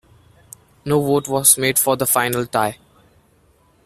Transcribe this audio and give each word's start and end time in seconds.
No 0.83 0.99
vote 0.99 1.27
was 1.27 1.59
made 1.59 1.77
for 1.77 1.95
the 1.95 2.07
final 2.07 2.47
tie. 2.47 2.79